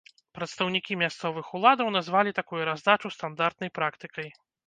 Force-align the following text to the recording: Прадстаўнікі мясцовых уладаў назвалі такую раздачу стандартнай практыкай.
Прадстаўнікі 0.35 0.95
мясцовых 1.01 1.51
уладаў 1.59 1.91
назвалі 1.97 2.35
такую 2.39 2.63
раздачу 2.71 3.13
стандартнай 3.17 3.69
практыкай. 3.79 4.27